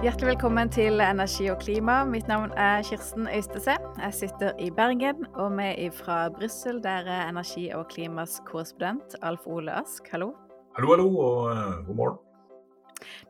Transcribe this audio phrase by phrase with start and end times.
[0.00, 1.98] Hjertelig velkommen til Energi og klima.
[2.08, 3.74] Mitt navn er Kirsten Øystese.
[4.00, 9.18] Jeg sitter i Bergen, og vi er fra Brussel der er energi og klimas korrespondent
[9.22, 10.08] Alf Ole Ask.
[10.08, 10.32] Hallo.
[10.76, 12.18] Hallo, hallo, og uh, god morgen.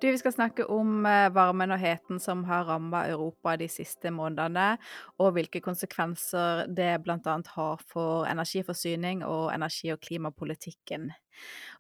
[0.03, 4.11] Du, Vi skal snakke om eh, varmen og heten som har rammet Europa de siste
[4.11, 4.79] månedene,
[5.19, 7.37] og hvilke konsekvenser det bl.a.
[7.55, 11.11] har for energiforsyning og energi- og klimapolitikken.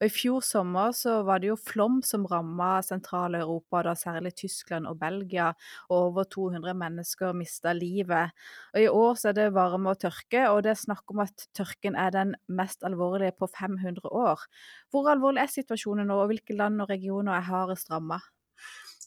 [0.01, 4.33] Og I fjor sommer så var det jo flom som rammet sentrale Europa, da særlig
[4.39, 5.51] Tyskland og Belgia.
[5.89, 8.33] og Over 200 mennesker mista livet.
[8.75, 11.49] Og I år så er det varme og tørke, og det er snakk om at
[11.57, 14.45] tørken er den mest alvorlige på 500 år.
[14.91, 18.25] Hvor alvorlig er situasjonen nå, og hvilke land og regioner er hardest rammet?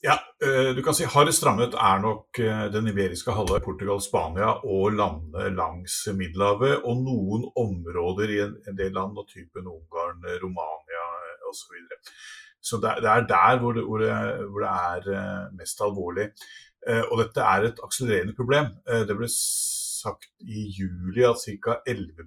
[0.04, 4.50] Ja, eh, du kan si Hardest rammet er nok eh, den iberiske halvøy, Portugal, Spania
[4.68, 6.82] og landene langs Middelhavet.
[6.84, 11.06] Og noen områder i en del land av typen Ungarn, Romania
[11.48, 11.56] osv.
[11.56, 11.98] Så, videre.
[12.60, 14.12] så det er der hvor det, hvor det,
[14.50, 16.28] hvor det er eh, mest alvorlig.
[17.08, 18.66] Og dette er et akselererende problem.
[18.84, 21.78] Det ble sagt i juli at ca.
[21.88, 22.26] 11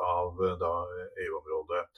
[0.00, 1.92] av EU-området Eh,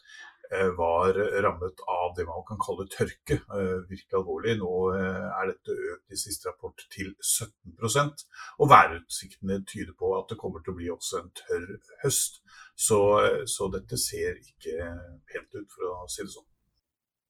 [0.78, 3.40] var rammet av det man kan kalle tørke.
[3.42, 4.56] Eh, virkelig alvorlig.
[4.60, 8.24] Nå eh, er dette økt i siste rapport til 17%
[8.58, 11.68] Og værutsiktene tyder på at det kommer til å bli også en tørr
[12.04, 12.42] høst.
[12.74, 12.98] Så,
[13.46, 14.90] så dette ser ikke
[15.30, 16.50] pent ut, for å si det sånn.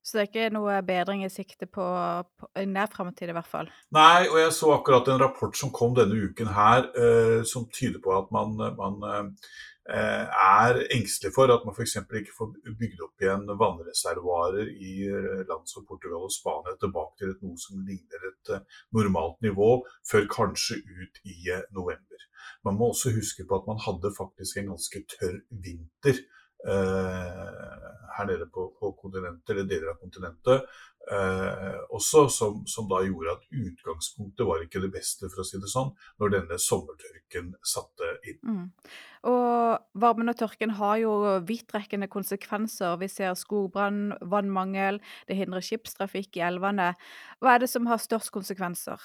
[0.05, 1.83] Så det er ikke noe bedring i sikte på,
[2.37, 3.71] på i nær framtid, i hvert fall?
[3.95, 7.97] Nei, og jeg så akkurat en rapport som kom denne uken her, eh, som tyder
[8.03, 9.55] på at man, man eh,
[9.93, 11.97] er engstelig for at man f.eks.
[12.01, 17.33] ikke får bygd opp igjen vannreservoarer i eh, land som Portugal og Spania tilbake til
[17.35, 19.69] et, noe som ligner et uh, normalt nivå,
[20.09, 21.37] før kanskje ut i
[21.75, 22.25] november.
[22.65, 28.27] Man må også huske på at man hadde faktisk en ganske tørr vinter Eh, her
[28.29, 30.69] nede på, på kontinentet, eller deler av kontinentet.
[31.11, 35.59] Eh, også som, som, da gjorde at utgangspunktet var ikke det beste, for å si
[35.61, 38.39] det sånn, når denne sommertørken satte inn.
[38.41, 38.95] Mm.
[39.29, 41.13] Og varmen og tørken har jo
[41.45, 42.97] vidtrekkende konsekvenser.
[43.01, 46.93] Vi ser skogbrann, vannmangel, det hindrer skipstrafikk i elvene.
[47.41, 49.01] Hva er det som har størst konsekvenser?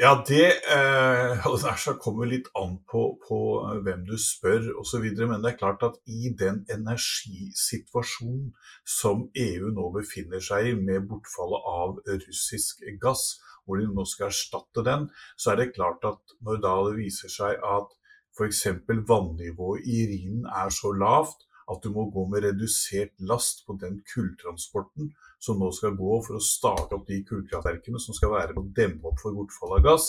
[0.00, 5.04] Ja, det eh, kommer litt an på, på eh, hvem du spør osv.
[5.18, 8.46] Men det er klart at i den energisituasjonen
[8.88, 13.26] som EU nå befinner seg i, med bortfallet av russisk gass,
[13.66, 17.36] hvor de nå skal erstatte den, så er det klart at når da det viser
[17.36, 17.92] seg at
[18.38, 18.64] f.eks.
[19.04, 24.00] vannivået i Rhinen er så lavt at du må gå med redusert last på den
[24.12, 28.64] kulltransporten som nå skal gå for å starte opp de kullkraftverkene som skal være med
[28.64, 30.08] å demme opp for bortfall av gass.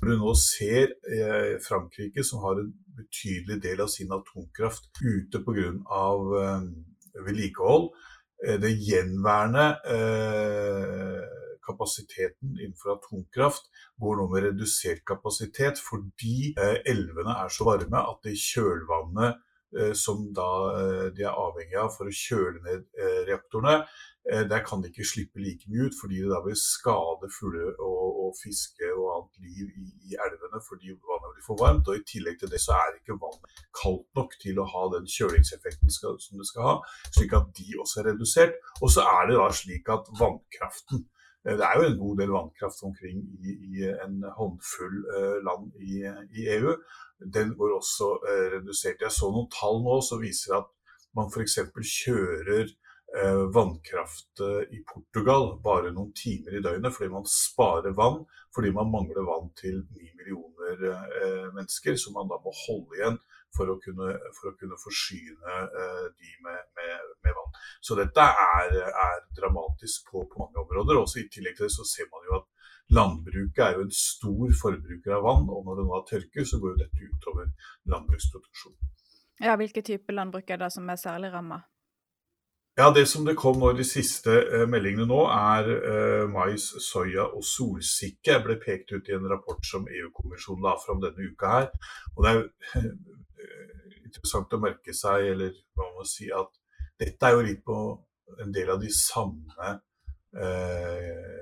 [0.00, 5.44] Når du nå ser eh, Frankrike, som har en betydelig del av sin atomkraft ute
[5.44, 5.68] pga.
[5.70, 6.64] Eh,
[7.26, 7.90] vedlikehold,
[8.46, 11.22] eh, det gjenværende eh,
[11.66, 13.68] kapasiteten innenfor atomkraft
[14.00, 19.40] går nå med redusert kapasitet fordi eh, elvene er så varme at det kjølvannet
[19.96, 23.82] som da eh, de er avhengig av for å kjøle ned eh, reaktorene.
[24.22, 28.20] Der kan de ikke slippe like mye ut, fordi det da vil skade fugler og,
[28.22, 31.90] og, fiske og annet liv i, i, elvene fordi vannet blir for varmt.
[31.90, 35.10] Og I tillegg til det så er ikke vannet kaldt nok til å ha den
[35.10, 36.76] kjølingseffekten skal, som det skal ha,
[37.08, 38.62] slik at de også er redusert.
[38.78, 41.02] Og så er det da slik at vannkraften
[41.42, 45.00] det er jo en god del vannkraft omkring i, i en håndfull
[45.42, 46.04] land i,
[46.38, 46.76] i EU
[47.30, 49.02] den går også eh, redusert.
[49.02, 50.70] Jeg så noen tall nå som viser at
[51.16, 51.58] man f.eks.
[51.92, 58.22] kjører eh, vannkraft eh, i Portugal bare noen timer i døgnet fordi man sparer vann,
[58.54, 63.20] fordi man mangler vann til ni millioner eh, mennesker, som man da må holde igjen
[63.56, 67.60] for å kunne, for å kunne forsyne eh, de med, med, med, vann.
[67.84, 71.00] Så dette er, er dramatisk på, på, mange områder.
[71.02, 72.48] Også I tillegg til det så ser man jo at
[72.92, 76.58] Landbruket er jo en stor forbruker av vann, og når det nå er tørke, så
[76.60, 77.46] går jo dette utover
[77.88, 78.90] landbruksproduksjonen.
[79.40, 81.62] Ja, Hvilke typer landbruk er det som er særlig ramma?
[82.76, 86.70] Ja, Det som det kom nå i de siste eh, meldingene nå, er eh, mais,
[86.80, 88.38] soya og solsikke.
[88.44, 91.68] ble pekt ut i en rapport som EU-kommisjonen la fram denne uka her.
[92.16, 92.46] Og Det er
[94.12, 96.52] interessant å merke seg, eller hva man må si, at
[97.00, 97.78] dette er jo litt på
[98.42, 99.70] en del av de samme
[100.36, 101.32] eh,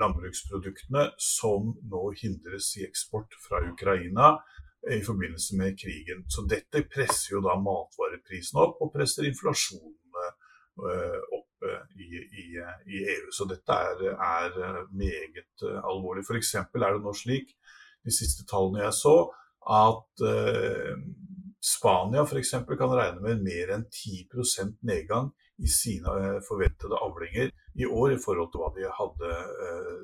[0.00, 4.36] landbruksproduktene som nå hindres i eksport fra Ukraina
[4.90, 6.24] i forbindelse med krigen.
[6.28, 12.08] Så dette presser jo da matvareprisene opp, og presser inflasjonen eh, opp eh, i,
[12.42, 12.46] i,
[12.90, 13.28] i EU.
[13.34, 14.58] Så dette er, er
[14.90, 16.26] meget eh, alvorlig.
[16.26, 16.54] F.eks.
[16.62, 17.54] er det nå slik,
[18.02, 19.16] de siste tallene jeg så,
[19.70, 20.96] at eh,
[21.62, 22.50] Spania f.eks.
[22.50, 25.30] kan regne med mer enn 10% nedgang
[25.62, 29.30] i sine forventede avlinger i år i forhold til hva de hadde
[29.66, 30.00] eh,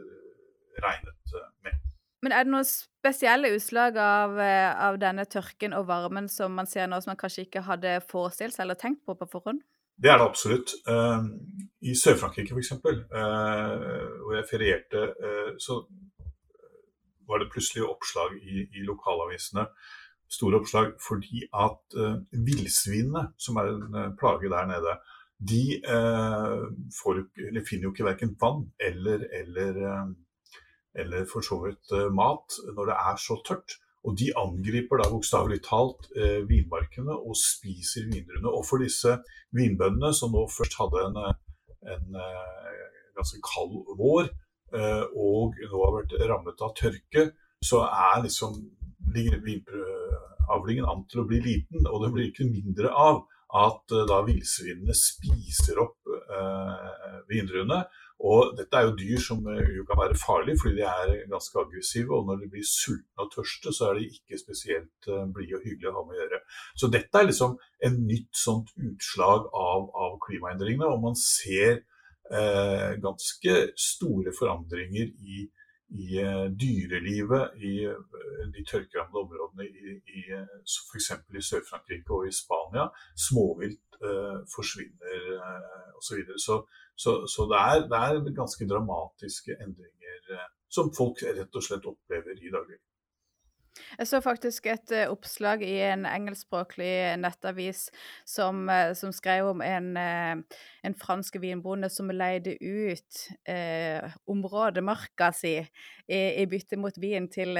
[0.84, 1.34] regnet
[1.66, 1.80] med.
[2.22, 6.86] Men er det noen spesielle utslag av, av, denne tørken og varmen som man ser
[6.90, 9.62] nå som man kanskje ikke hadde forestilt seg eller tenkt på på forhånd?
[9.98, 10.74] Det er det absolutt.
[11.82, 15.06] I Sør-Frankrike f.eks., hvor jeg ferierte,
[15.62, 15.80] så
[17.28, 19.66] var det plutselig oppslag i, i lokalavisene.
[20.28, 24.94] Store oppslag fordi at uh, villsvinene, som er en uh, plage der nede,
[25.50, 26.64] de uh,
[26.98, 27.22] får,
[27.68, 30.56] finner jo ikke verken vann eller, eller, uh,
[30.98, 33.78] eller for så vidt mat når det er så tørt.
[34.06, 36.06] Og de angriper da bokstavelig talt
[36.48, 38.46] vinmarkene og spiser vindruene.
[38.46, 39.16] Og for disse
[39.58, 41.18] vinbøndene, som nå først hadde en,
[41.92, 42.20] en
[43.18, 44.30] ganske kald vår,
[44.68, 47.30] Eh, og nå har vært rammet av tørke,
[47.64, 48.58] så er liksom
[49.14, 49.40] ligger
[50.48, 51.86] vinavlingen an til å bli liten.
[51.86, 53.24] Og det blir ikke mindre av
[53.58, 57.84] at eh, da villsvinene spiser opp eh, vindruene.
[58.18, 61.60] Og dette er jo dyr som eh, jo kan være farlige fordi de er ganske
[61.60, 62.10] aggressive.
[62.14, 65.64] Og når de blir sultne og tørste, så er de ikke spesielt eh, blide og
[65.64, 66.40] hyggelige å ha med å gjøre.
[66.76, 67.56] Så dette er liksom
[67.88, 70.90] en nytt sånt utslag av, av klimaendringene.
[70.90, 71.84] Og man ser
[72.32, 75.46] eh, ganske store forandringer i,
[75.90, 77.96] i uh, dyrelivet i uh,
[78.54, 80.24] de tørkerammede områdene i, i
[81.38, 82.88] i Sør-Frankrike og i Spania.
[83.16, 86.08] Småvilt eh, forsvinner eh, osv.
[86.08, 86.38] Så, videre.
[86.38, 86.66] så
[86.98, 92.40] Så, så det, er, det, er, ganske dramatiske endringer som folk rett og slett opplever
[92.42, 92.78] i daglig.
[93.98, 96.90] Jeg så faktisk et uh, oppslag i en engelskspråklig
[97.20, 97.88] nettavis
[98.28, 103.18] som, uh, som skrev om en, en, fransk vinbonde som leide ut
[104.26, 105.54] området, områdemarka si,
[106.08, 107.58] i, i, bytte mot vin til,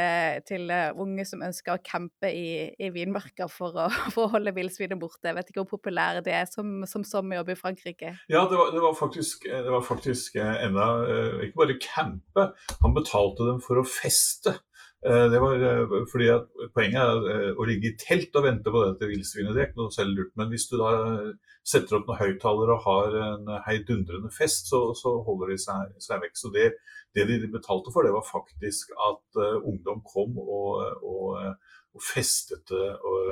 [0.48, 4.98] til unge som ønsker å campe i, i vinmarka for å, for å holde villsvinet
[5.00, 5.28] borte.
[5.28, 8.14] Jeg vet ikke hvor populære det er som, som sommerjobb i Frankrike.
[8.30, 10.88] Ja, det var, det var faktisk, det var faktisk enda
[11.44, 12.48] Ikke bare campe,
[12.82, 14.58] han betalte dem for å feste.
[15.06, 18.72] Eh, det var eh, fordi at Poenget er eh, å ligge i telt og vente
[18.74, 19.52] på dette villsvinet.
[19.54, 20.32] Det er ikke noe selv lurt.
[20.40, 20.90] Men hvis du da
[21.68, 26.24] setter opp noen høyttalere og har en heidundrende fest, så, så holder de seg, seg
[26.24, 26.34] vekk.
[26.40, 26.72] Så det,
[27.14, 31.36] det, de betalte for, det var faktisk at uh, ungdom kom og, og,
[31.94, 33.30] og festet og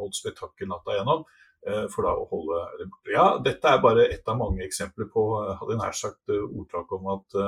[0.00, 1.24] holdt spetakkel natta gjennom.
[1.66, 3.14] Uh, for da å holde det borte.
[3.14, 7.08] Ja, dette er bare ett av mange eksempler på hadde jeg nær sagt ordtak om
[7.14, 7.40] at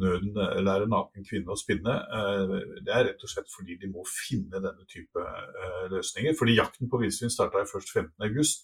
[0.00, 1.94] nøden lærer naken kvinne å spinne.
[2.18, 2.54] Eh,
[2.84, 6.36] det er rett og slett fordi de må finne denne type eh, løsninger.
[6.38, 8.56] Fordi jakten på villsvin starta først 15.8,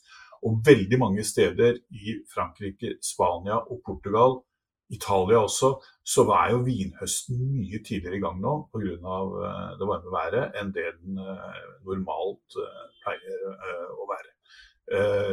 [0.43, 4.40] og veldig mange steder i Frankrike, Spania og Portugal,
[4.93, 5.70] Italia også,
[6.05, 8.99] så er jo vinhøsten mye tidligere i gang nå pga.
[8.99, 11.23] Eh, det varme været enn det den
[11.87, 12.61] normalt
[13.02, 13.49] pleier
[13.96, 14.28] å være.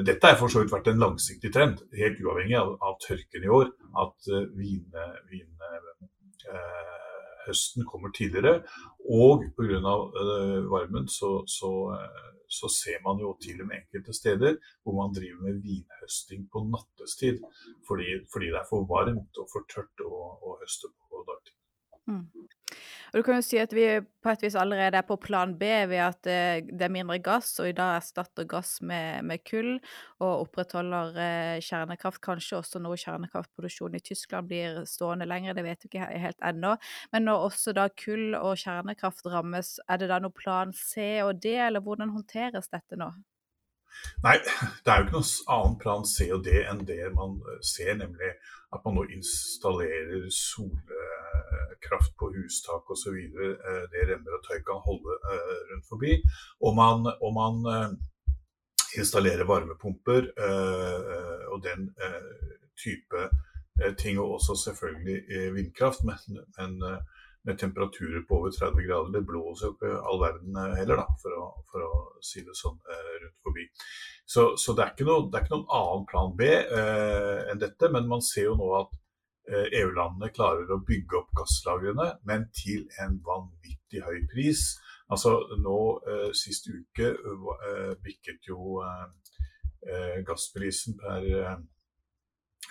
[0.05, 3.49] Dette har for så vidt vært en langsiktig trend, helt uavhengig av, av tørken i
[3.51, 3.73] år.
[3.99, 4.85] At vin,
[5.27, 5.58] vin Eh,
[7.49, 8.63] høsten kommer tidligere.
[9.09, 9.95] Og pga.
[10.19, 14.97] Uh, varmen så, så, uh, så, ser man jo til og med enkelte steder hvor
[14.99, 17.41] man driver med vinhøsting på nattestid.
[17.87, 21.55] Fordi, fordi det er for varmt og for tørt å, å høste på dagtid.
[22.09, 22.25] Mm.
[23.09, 23.85] Og du kan jo si at vi
[24.21, 27.55] på et vis allerede er på plan B ved at eh, det er mindre gass,
[27.61, 29.71] og i dag erstatter gass med, med kull
[30.19, 32.21] og opprettholder eh, kjernekraft.
[32.25, 36.75] Kanskje også noe kjernekraftproduksjon i Tyskland blir stående lenger, det vet vi ikke helt ennå.
[37.15, 41.41] Men når også da kull og kjernekraft rammes, er det da noe plan C og
[41.41, 43.09] D, eller hvordan håndteres dette nå?
[44.21, 44.35] Nei,
[44.85, 48.35] det er jo ikke noen annen plan C og D enn det man ser, nemlig
[48.69, 50.69] at man nå installerer sol
[51.87, 53.17] kraft på hustak osv.
[53.17, 56.15] Eh, det remmer og tøy kan holde eh, rundt forbi.
[56.65, 57.93] Og man, og man eh,
[58.99, 60.31] installerer varmepumper
[61.53, 61.91] og den
[62.73, 63.27] type
[64.01, 66.01] ting, og også selvfølgelig vindkraft.
[66.09, 66.97] Men, men
[67.45, 69.11] med temperaturer på over 30 grader.
[69.13, 71.91] Det blåser jo ikke all verden heller, da, for å, for å
[72.25, 73.67] si det sånn rundt forbi.
[74.29, 77.89] Så, så det, er noe, det, er ikke noen annen plan B eh, enn dette,
[77.89, 78.91] men man ser jo nå at
[79.49, 84.75] EU-landene eh, e klarer å bygge opp gasslagrene, men til en vanvittig høy pris.
[85.09, 88.79] Altså nå eh, Sist uke eh, bikket jo
[90.27, 91.23] gassprisen per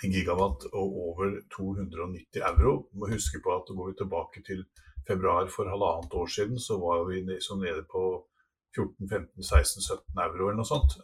[0.04, 2.74] gigawatt og over 290 euro.
[2.92, 4.60] Du må huske på at går vi tilbake til
[5.08, 8.04] februar for halvannet år siden, så var vi nede på
[8.76, 10.98] 14-15-16-17 euro eller noe sånt.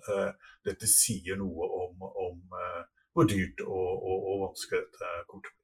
[0.69, 2.39] dette sier noe om, om
[3.17, 5.64] hvor dyrt og, og, og vanskelig dette kommer til.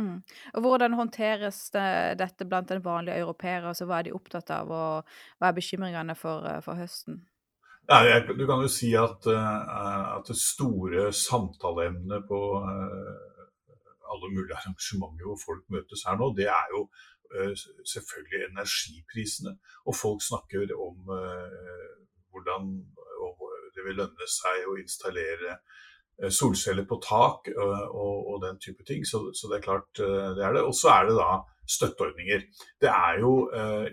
[0.00, 0.22] Mm.
[0.54, 1.88] Og hvordan håndteres det,
[2.22, 3.66] dette blant en vanlig europeer?
[3.68, 7.20] Altså, hva er de opptatt av, og hva er bekymringene for, eh, for høsten?
[7.90, 13.46] Ja, jeg, du kan jo si at, uh, at det store samtaleemnet på uh,
[14.14, 16.86] alle mulige arrangementer hvor folk møtes her nå, det er jo
[17.88, 19.54] selvfølgelig energiprisene.
[19.88, 20.98] Og folk snakker om
[22.28, 22.66] hvordan
[23.72, 25.56] det vil lønne seg å installere
[26.30, 29.02] solceller på tak og, og den type ting.
[29.08, 30.62] Så, så, det er klart det er det.
[30.62, 32.44] Og så er det da støtteordninger.
[32.82, 33.32] Det er jo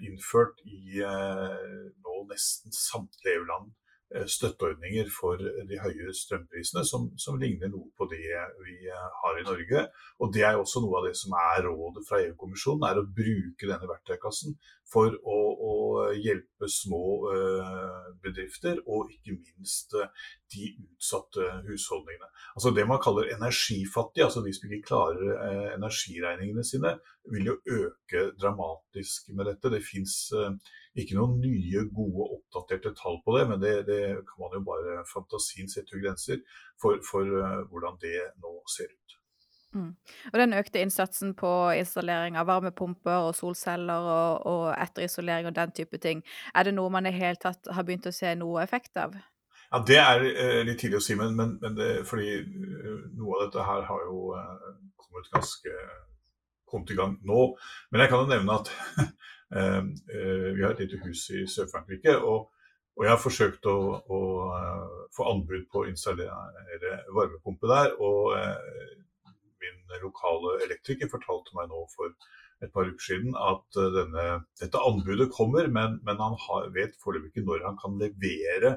[0.06, 7.70] innført i nå nesten samtlige EU-land Eh, støtteordninger for de høye strømprisene, som, som, ligner
[7.70, 8.24] noe på det
[8.66, 9.86] vi eh, har i Norge.
[10.20, 13.70] Og Det er også noe av det som er rådet fra EU-kommisjonen, er å bruke
[13.70, 14.58] denne verktøykassen
[14.90, 15.38] for å,
[15.70, 15.74] å
[16.18, 20.08] hjelpe små uh, bedrifter, og ikke minst uh,
[20.50, 22.30] de utsatte husholdningene.
[22.56, 26.96] Altså Det man kaller energifattige, altså de som ikke klarer uh, energiregningene sine,
[27.30, 29.70] vil jo øke dramatisk med dette.
[29.70, 30.16] Det fins
[31.04, 35.04] ikke noen nye, gode, oppdaterte tall på det, men det, det kan man jo bare
[35.10, 36.42] fantasien sette grenser
[36.82, 39.16] for, for uh, hvordan det nå ser ut.
[39.76, 39.92] Mm.
[40.32, 45.76] Og den økte innsatsen på installering av varmepumper og solceller og, og etterisolering og den
[45.78, 46.24] type ting,
[46.56, 49.14] er det noe man i hele tatt har begynt å se noe effekt av?
[49.70, 53.38] Ja, Det er uh, litt tidlig å si, men, men, men det, fordi uh, noe
[53.38, 54.38] av dette her har jo
[55.00, 55.74] kommet ganske
[56.70, 57.46] kommet i gang nå.
[57.92, 59.12] Men jeg kan jo nevne at eh,
[59.50, 62.16] vi har et lite hus i Sør-Frankrike.
[62.22, 62.50] Og,
[62.98, 64.20] og, jeg har forsøkt å, å,
[64.58, 67.96] eh, få anbud på å installere varmepumpe der.
[67.98, 68.94] Og eh,
[69.64, 72.14] min lokale elektriker fortalte meg nå for
[72.64, 74.26] et par uker siden at denne,
[74.60, 78.74] dette anbudet kommer, men, men han har, vet foreløpig ikke når han kan levere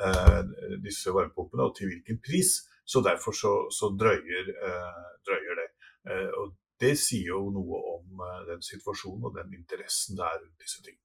[0.00, 0.40] eh,
[0.84, 2.56] disse varmepumpene og til hvilken pris.
[2.88, 5.68] Så derfor så, så drøyer, eh, drøyer, det.
[6.08, 10.40] Eh, og det sier jo noe om eh, den situasjonen og den interessen det er
[10.40, 11.04] rundt disse tingene.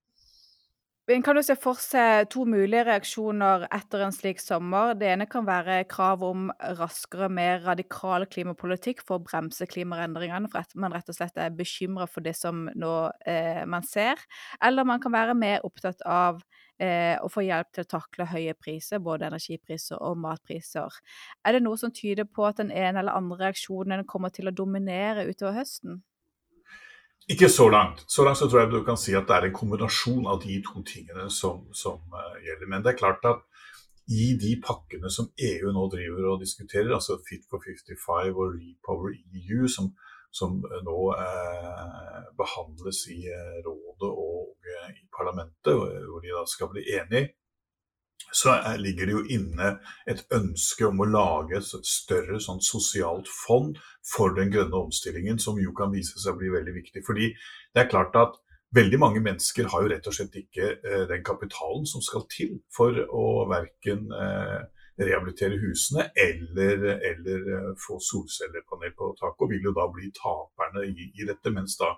[1.04, 4.94] Men kan du se for seg to mulige reaksjoner etter en slik sommer?
[4.96, 6.46] Det ene kan være krav om
[6.80, 11.52] raskere, mer radikal klimapolitikk for å bremse klimaendringene, for at man rett og slett er
[11.58, 12.94] bekymra for det som nå
[13.28, 14.24] eh, man ser.
[14.64, 16.40] Eller man kan være mer opptatt av
[16.82, 21.02] eh, og få hjelp til å takle høye priser, både energipriser og matpriser.
[21.46, 24.56] Er det noe som tyder på at den ene eller andre reaksjonen kommer til å
[24.56, 26.02] dominere utover høsten?
[27.32, 28.04] Ikke så langt.
[28.08, 30.58] Så langt så tror jeg du kan si at det er en kombinasjon av de
[30.66, 32.68] to tingene som, som uh, gjelder.
[32.68, 33.46] Men det er klart at
[34.12, 39.16] i de pakkene som EU nå driver og diskuterer, altså Fit for 55 og Repower
[39.16, 39.94] EU, som,
[40.34, 44.50] som nå uh, behandles i uh, rådet og
[44.94, 45.74] i parlamentet,
[46.10, 47.34] hvor de da skal bli enige,
[48.34, 49.76] så ligger det jo inne
[50.10, 55.60] et ønske om å lage et større sånn sosialt fond for den grønne omstillingen, som
[55.62, 57.04] jo kan vise seg å bli veldig viktig.
[57.06, 58.40] Fordi det er klart at
[58.74, 62.58] veldig mange mennesker har jo rett og slett ikke eh, den kapitalen som skal til
[62.74, 64.62] for å verken eh,
[65.00, 70.86] rehabilitere husene eller, eller eh, få solcellepanel på taket, og vil jo da bli taperne
[70.90, 71.54] i, i dette.
[71.54, 71.96] mens da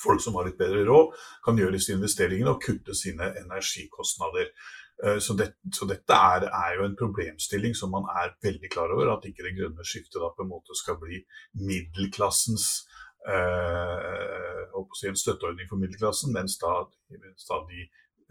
[0.00, 1.12] folk som har litt bedre råd,
[1.44, 4.50] kan gjøre disse investeringene og kutte sine energikostnader.
[5.04, 8.94] Eh, så, det, så dette er, er, jo en problemstilling som man er veldig klar
[8.96, 9.14] over.
[9.14, 11.22] At ikke det grønne skiftet da på en måte skal bli
[11.62, 12.68] middelklassens
[13.28, 14.34] eh,
[14.94, 17.86] si en støtteordning for middelklassen, mens da, mens da de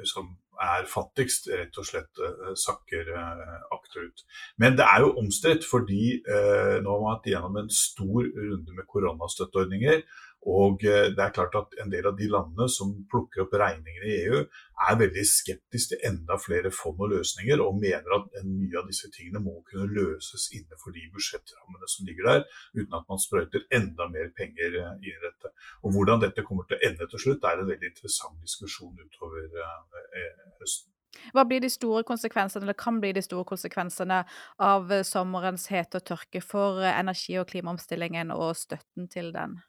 [0.09, 0.31] som
[0.63, 4.23] er fattigst, rett og slett uh, sakker uh, akterut.
[4.61, 8.77] Men det er jo omstridt, fordi uh, nå har man vært gjennom en stor runde
[8.77, 10.03] med koronastøtteordninger.
[10.49, 14.09] Og eh, det er klart at en del av de landene som plukker opp regningene
[14.09, 14.41] i EU,
[14.83, 19.09] er veldig skeptiske til enda flere fond og løsninger, og mener at mye av disse
[19.13, 24.09] tingene må kunne løses innenfor de budsjettrammene som ligger der, uten at man sprøyter enda
[24.11, 25.53] mer penger eh, i dette.
[25.83, 29.47] Og Hvordan dette kommer til å ende til slutt, er en veldig interessant diskusjon utover
[29.47, 30.92] eh, høsten.
[31.33, 34.21] Hva blir de store konsekvensene, eller kan bli de store konsekvensene
[34.63, 39.59] av eh, sommerens hete og tørke for eh, energi- og klimaomstillingen og støtten til den?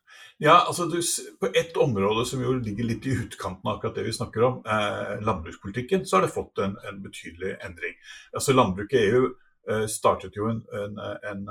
[0.43, 1.01] Ja, altså du,
[1.41, 4.61] På ett område som jo ligger litt i utkanten av akkurat det vi snakker om,
[4.67, 7.97] eh, landbrukspolitikken, så har det fått en, en betydelig endring.
[8.35, 9.27] Altså Landbruket i EU
[9.71, 11.45] eh, startet jo en, en, en,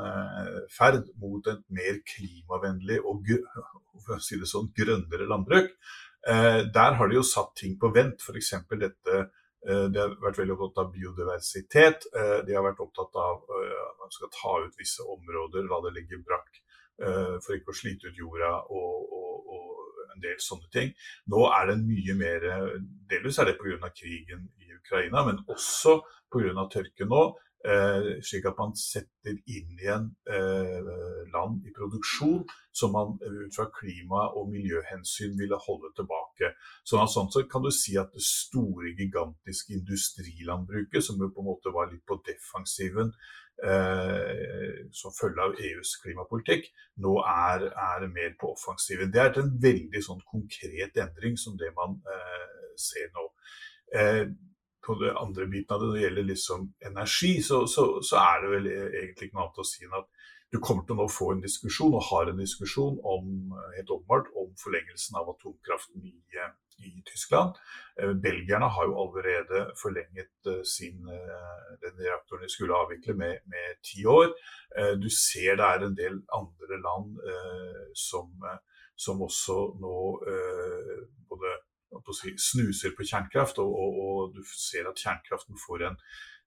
[0.71, 3.29] ferd mot en mer klimavennlig og
[4.23, 5.73] si sånn, grønnere landbruk.
[6.27, 8.53] Eh, der har de jo satt ting på vent, f.eks.
[8.79, 9.25] dette Eh,
[9.63, 12.07] de har vært veldig opptatt av biodiversitet.
[12.11, 15.79] Eh, de har vært opptatt av eh, at man skal ta ut visse områder, la
[15.85, 16.61] det ligge brakk
[16.93, 20.91] for ikke å slite ut jorda og, og, og en del sånne ting.
[21.33, 22.45] Nå er det mye mer
[23.09, 23.89] Delvis er det pga.
[23.97, 25.95] krigen i Ukraina, men også
[26.29, 26.67] pga.
[26.69, 27.23] tørke nå.
[27.63, 30.89] Eh, slik at man setter inn igjen eh,
[31.31, 32.41] land i produksjon
[32.75, 36.49] som man ut fra klima- og miljøhensyn ville holde tilbake.
[36.51, 41.49] At sånn så kan du si at det store, gigantiske industrilandbruket, som jo på en
[41.53, 43.15] måte var litt på defensiven
[43.63, 46.67] eh, som følge av EUs klimapolitikk,
[46.99, 49.13] nå er, er, mer på offensiven.
[49.13, 53.29] Det er en veldig sånn konkret endring som det man eh, ser nå.
[54.83, 58.43] På det andre biten av det, når det gjelder liksom energi, så, så, så, er
[58.43, 60.09] det vel egentlig ikke noe annet å si enn at
[60.53, 64.27] du kommer til å nå få en diskusjon, og har en diskusjon om, helt åpenbart
[64.37, 66.13] om forlengelsen av atomkraften i,
[66.85, 67.57] i Tyskland.
[68.01, 73.81] Eh, belgierne har jo allerede forlenget eh, sin, eh, den reaktoren de skulle avvikle med
[73.81, 74.29] ti år.
[75.01, 77.17] Du ser det er en del andre land
[77.93, 78.31] som,
[78.97, 79.97] som også nå
[81.29, 81.51] både
[82.37, 85.97] snuser på kjernekraft, og, og, og, du ser at kjernekraften får en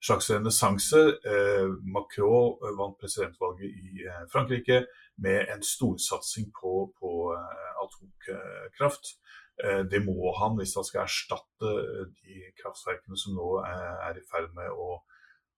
[0.03, 1.03] slags renessanse.
[1.33, 4.85] Eh, Macron eh, vant presidentvalget i eh, Frankrike
[5.25, 9.17] med en storsatsing på, på eh, atomkraft.
[9.65, 11.75] Eh, det må han hvis han skal erstatte
[12.21, 15.01] de kraftverkene som nå er i ferd med å,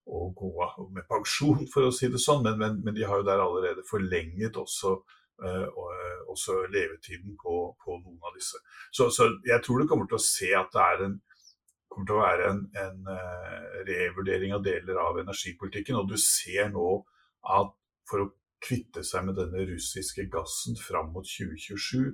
[0.08, 0.52] å gå
[0.94, 2.44] med pensjon, for å si det sånn.
[2.46, 5.00] Men, men, men de har jo der allerede forlenget også
[5.38, 5.66] Eh,
[6.28, 8.60] også levetiden på, på, noen av disse.
[8.92, 11.16] Så, så, jeg tror du kommer til å se at det en,
[11.88, 15.98] kommer til å være en, en uh, revurdering av deler av energipolitikken.
[16.00, 16.90] Og du ser nå
[17.58, 17.72] at
[18.08, 18.32] for å
[18.64, 22.12] kvitte seg med denne russiske gassen fram mot 2027,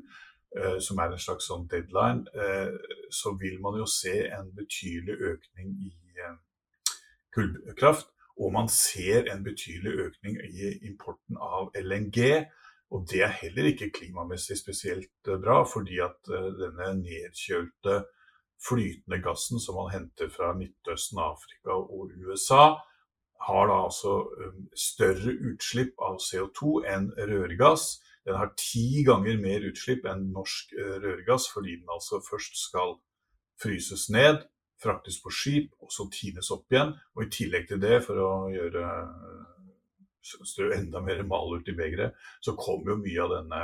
[0.61, 2.73] uh, som er en slags sånn deadline, uh,
[3.13, 5.95] så vil man jo se en betydelig økning i
[7.35, 8.11] kullkraft.
[8.37, 12.47] Og man ser en betydelig økning i importen av LNG.
[12.95, 18.05] Og det er heller ikke klimamessig spesielt eh, bra, fordi at eh, denne nedkjølte
[18.65, 22.77] flytende gassen som man henter fra Midtøsten, Afrika og USA,
[23.49, 27.89] har da altså eh, større utslipp av CO2 enn rørgass.
[28.25, 30.73] Den har ti ganger mer utslipp enn norsk
[31.03, 32.95] rørgass, fordi den altså først skal
[33.61, 34.39] fryses ned,
[34.81, 36.95] fraktes på skip og så tines opp igjen.
[37.19, 38.87] Og i tillegg til det, for å gjøre
[40.25, 43.63] strø enda mer malurt i begeret, så kommer jo mye av denne,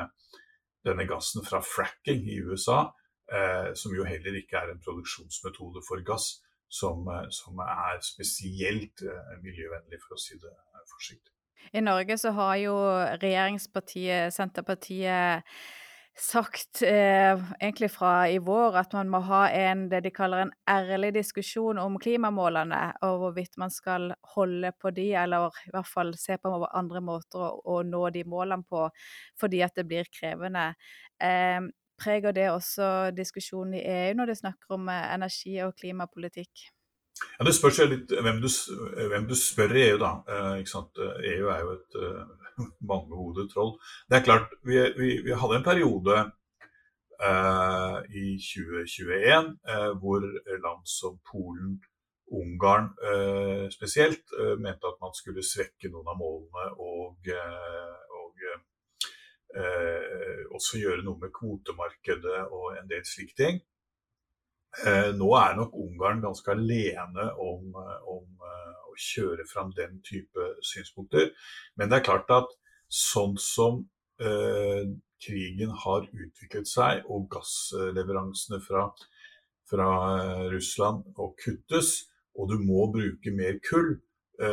[0.87, 2.85] denne, gassen fra fracking i USA,
[3.33, 6.39] eh, som jo heller ikke er en produksjonsmetode for gass
[6.71, 10.55] som, eh, som er spesielt eh, miljøvennlig, for å si det
[10.91, 11.35] forsiktig.
[11.77, 12.75] I Norge så har jo
[13.21, 15.45] regjeringspartiet Senterpartiet
[16.19, 20.53] sagt eh, egentlig fra i vår at man må ha en, det de kaller en
[20.69, 26.15] ærlig diskusjon om klimamålene, og hvorvidt man skal holde på de, eller i hvert fall
[26.19, 28.89] se på andre måter å, å nå de målene på,
[29.41, 30.73] fordi at det blir krevende.
[31.23, 31.63] Eh,
[32.01, 36.71] preger det også diskusjonen i EU når de snakker om eh, energi- og klimapolitikk?
[37.39, 38.49] Ja, Det spørs litt hvem du,
[39.11, 40.11] hvem du spør i EU, da.
[40.29, 42.25] Eh, EU e er jo et eh,
[42.91, 43.73] mangehodet troll.
[44.09, 46.19] Det er klart, vi, vi, vi hadde en periode
[47.29, 50.27] eh, i 2021 uh, hvor
[50.67, 51.81] land som Polen,
[52.31, 52.93] Ungarn
[53.75, 54.23] spesielt,
[54.63, 57.27] mente at man skulle svekke noen av målene og,
[58.15, 58.37] og
[60.55, 63.59] også gjøre noe med kvotemarkedet og en del slike ting.
[64.79, 69.99] Eh, nå er nok Ungarn ganske alene om, eh, om eh, å kjøre fram den
[70.07, 71.33] type synspunkter.
[71.77, 72.53] Men det er klart at
[72.91, 73.87] sånn som
[74.21, 78.83] krigen har utviklet seg, og gassleveransene fra,
[79.65, 79.87] fra
[80.53, 81.95] Russland og kuttes,
[82.37, 83.95] og du må bruke mer kull,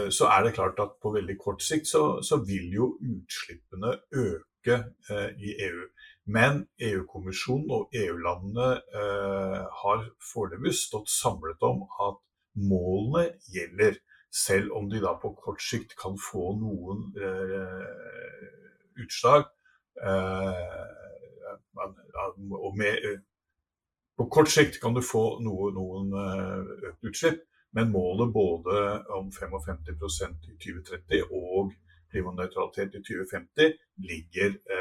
[0.08, 4.78] så er det klart at på veldig kort sikt så, så vil jo utslippene øke
[5.12, 5.84] eh, i EU.
[6.28, 8.68] Men EU-kommisjonen og EU-landene
[9.00, 12.20] eh, har foreløpig stått samlet om at
[12.60, 13.96] målene gjelder,
[14.34, 18.44] selv om de da på kort sikt kan få noen eh,
[19.00, 19.48] utslag.
[20.04, 20.86] Eh,
[22.76, 23.24] med,
[24.18, 28.84] på kort sikt kan du få noe, noen eh, økt utslipp, men målet både
[29.16, 31.72] om 55% i 2030 og
[32.12, 33.74] klimanøytralitet i 2050
[34.10, 34.77] ligger eh,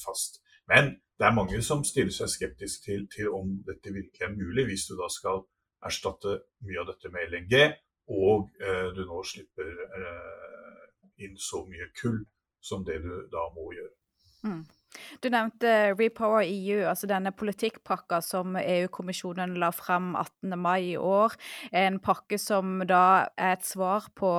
[0.00, 0.40] fast.
[0.70, 4.66] Men det er mange som stiller seg skeptisk til, til, om dette virkelig er mulig,
[4.70, 5.44] hvis du da skal
[5.84, 7.56] erstatte mye av dette med LNG,
[8.14, 9.68] og eh, du nå slipper
[10.00, 10.86] eh,
[11.24, 12.22] inn så mye kull
[12.64, 13.94] som det du da må gjøre.
[14.44, 14.64] Mm.
[15.22, 20.54] Du nevnte Repower EU, altså denne politikkpakka som EU-kommisjonen la fram 18.
[20.60, 21.34] mai i år.
[21.72, 24.30] En pakke som da er et svar på,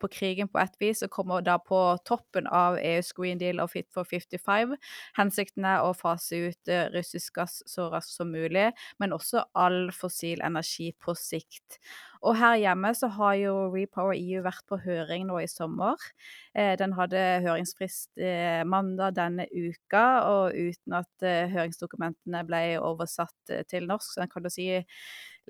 [0.00, 3.72] på, krigen på et vis, og kommer da på toppen av EUs Green Deal og
[3.74, 4.76] Fit for 55.
[5.18, 9.88] Hensikten er å fase ut eh, russisk gass så raskt som mulig, men også all
[9.94, 11.80] fossil energi på sikt.
[12.24, 16.00] Og her hjemme så har jo Repower EU vært på høring nå i sommer.
[16.56, 23.56] Eh, den hadde høringsfrist eh, mandag denne uka, og uten at eh, høringsdokumentene ble oversatt
[23.68, 24.14] til norsk.
[24.14, 24.70] Så den kan du si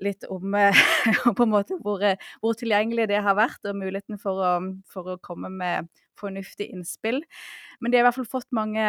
[0.03, 0.57] litt om
[1.37, 2.03] på en måte hvor,
[2.41, 4.57] hvor, tilgjengelig det har vært, og muligheten for å,
[4.91, 5.87] for å komme med
[6.19, 7.21] fornuftig innspill.
[7.79, 8.83] Men de har i hvert fall fått mange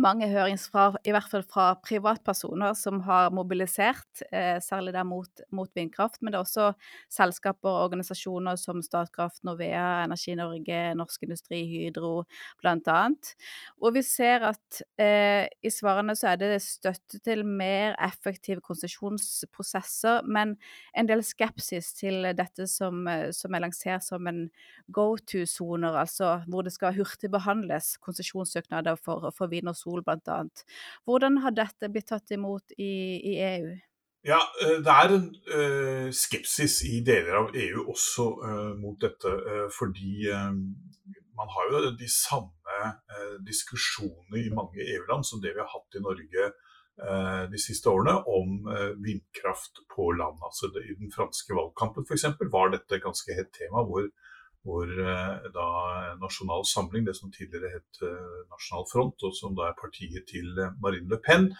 [0.00, 5.68] mange høringsfra, i hvert fall fra privatpersoner som har mobilisert, eh, særlig der mot, mot,
[5.74, 6.22] vindkraft.
[6.22, 6.72] Men det er også
[7.12, 12.24] selskaper og organisasjoner som Statkraft, Novea, Energi Norge, Norsk Industri, Hydro
[12.62, 13.02] bl.a.
[13.82, 20.24] Og vi ser at eh, i svarene så er det støtte til mer effektive konsesjonsprosesser,
[20.24, 20.56] men
[20.96, 24.46] en del skepsis til dette som, som er lansert som en
[24.88, 30.42] go to-soner, altså hvor det skal hurtigbehandles konsesjonssøknader for, for vind og sol bl.a.
[31.04, 32.92] Hvordan har dette blitt tatt imot i,
[33.32, 33.72] i EU?
[34.22, 39.26] Ja, eh, Det er en uh, skepsis i deler av EU også uh, mot dette.
[39.28, 40.30] Uh, fordi
[41.34, 42.60] man har jo de samme
[43.46, 46.50] diskusjonene i mange EU-land som det vi har hatt i Norge
[47.50, 48.66] de siste årene om
[49.00, 50.38] vindkraft på land.
[50.44, 52.26] Altså det, I den franske valgkampen f.eks.
[52.52, 54.10] var dette ganske hett tema, hvor
[54.62, 55.68] hvor eh, da
[56.20, 60.52] Nasjonal Samling, det som tidligere het eh, Nasjonal Front, og som da er partiet til
[60.58, 61.50] eh, Marine Le Pen,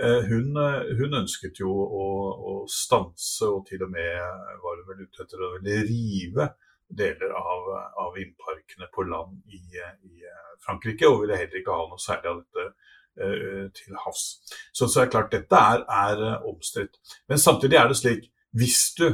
[0.00, 0.54] hun,
[0.96, 2.04] hun ønsket jo å,
[2.48, 6.46] å, stanse, og til og med var hun vel ute etter å rive
[6.88, 7.66] deler av,
[8.06, 10.22] av vindparkene på land i, i,
[10.64, 14.24] Frankrike, og ville heller ikke ha noe særlig av dette til havs.
[14.70, 16.96] Så, så er det klart, dette er, er omstridt.
[17.28, 19.08] Men samtidig er det slik, hvis du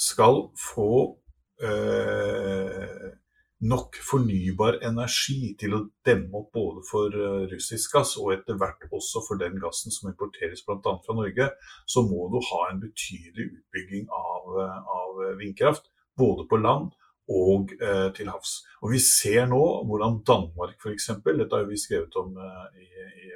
[0.00, 0.90] skal få
[3.64, 8.84] nok fornybar energi til å demme opp både for uh, russisk gass og etter hvert
[8.90, 10.92] også for den gassen som importeres bl.a.
[11.06, 11.48] fra Norge,
[11.88, 15.88] så må du ha en betydelig utbygging av, uh, av vindkraft.
[16.16, 16.94] Både på land
[17.28, 18.52] og eh, til havs.
[18.80, 22.38] Og Vi ser nå hvordan Danmark f.eks., dette har vi skrevet om
[22.78, 22.86] i,
[23.26, 23.32] i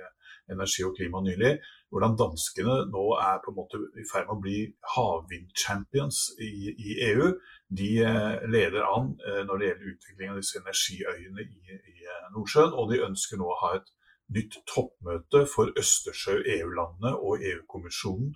[0.51, 1.57] Energi og klima nylig,
[1.91, 4.59] hvordan danskene nå er på en måte i ferd med å bli
[4.95, 7.31] havvindchampions i, i EU.
[7.81, 12.29] De eh, leder an eh, når det gjelder utvikling av disse energiøyene i, i eh,
[12.37, 13.91] Nordsjøen, og de ønsker nå å ha et
[14.31, 18.35] nytt toppmøte for Østersjø-EU-landene og EU-kommisjonen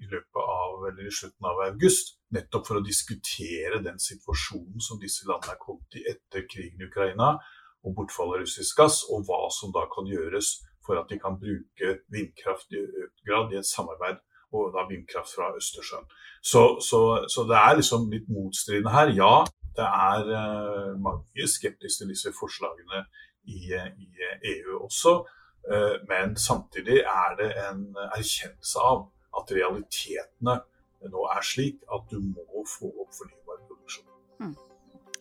[0.00, 2.14] i løpet av, eller i slutten av august.
[2.30, 6.86] Nettopp for å diskutere den situasjonen som disse landene er kommet i etter krigen i
[6.86, 7.32] Ukraina
[7.84, 11.38] og bortfall av russisk gass, og hva som da kan gjøres for at de kan
[11.40, 14.20] bruke vindkraft i økt grad i et samarbeid
[14.56, 16.06] og da vindkraft fra Østersjøen.
[16.42, 19.12] Så, så, så, det er liksom litt motstridende her.
[19.14, 19.34] Ja,
[19.78, 23.04] det er uh, mange skeptiske til disse forslagene
[23.46, 24.08] i, i
[24.56, 25.20] EU også.
[25.70, 29.06] Uh, men samtidig er det en erkjennelse av
[29.38, 30.58] at realitetene
[31.08, 33.39] nå er slik at du må få opp fornybar.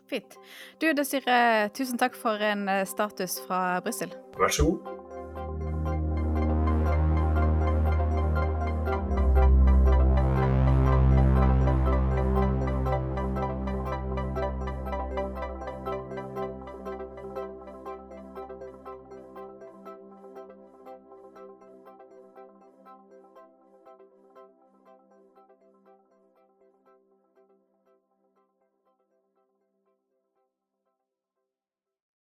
[0.09, 0.39] Fint.
[0.81, 4.13] Du Desiree, tusen takk for en eh, status fra Brussel.
[4.39, 5.08] Vær så god.